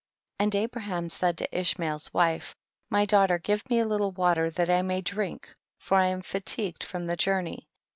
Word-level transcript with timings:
And 0.39 0.55
Abraham 0.55 1.09
said 1.11 1.37
to 1.37 1.55
Ish 1.59 1.77
mael's 1.77 2.11
wife, 2.11 2.55
my 2.89 3.05
daughter 3.05 3.37
give 3.37 3.69
me 3.69 3.77
a 3.81 3.85
little 3.85 4.09
water 4.11 4.49
that 4.49 4.67
I 4.67 4.81
may 4.81 5.01
drink, 5.01 5.55
for 5.77 5.95
I 5.95 6.07
am 6.07 6.21
fatigued 6.23 6.83
from 6.83 7.05
the 7.05 7.15
journey. 7.15 7.67